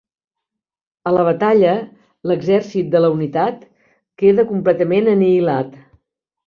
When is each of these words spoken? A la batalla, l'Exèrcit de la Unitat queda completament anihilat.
A 1.11 1.13
la 1.15 1.25
batalla, 1.27 1.75
l'Exèrcit 2.31 2.91
de 2.97 3.05
la 3.07 3.13
Unitat 3.19 3.63
queda 4.25 4.51
completament 4.55 5.15
anihilat. 5.17 5.83